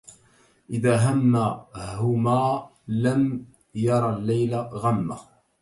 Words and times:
إذا 0.69 1.11
هم 1.11 1.35
هما 1.75 2.69
لم 2.87 3.45
ير 3.75 4.09
الليل 4.09 4.55
غمة 4.55 5.17